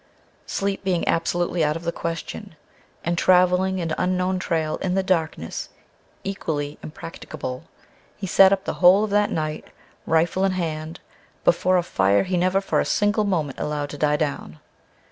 [0.47, 2.55] Sleep being absolutely out of the question
[3.05, 5.69] and traveling an unknown trail in the darkness
[6.23, 7.65] equally impracticable,
[8.17, 9.67] he sat up the whole of that night,
[10.07, 11.01] rifle in hand,
[11.43, 14.57] before a fire he never for a single moment allowed to die down.